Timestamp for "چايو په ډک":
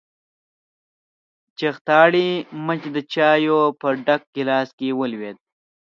3.13-4.21